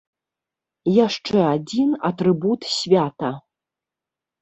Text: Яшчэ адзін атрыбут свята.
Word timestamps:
Яшчэ 1.07 1.37
адзін 1.55 1.89
атрыбут 2.11 2.61
свята. 2.81 3.35